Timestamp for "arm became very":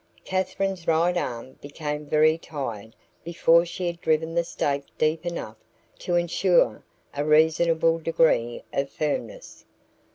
1.15-2.35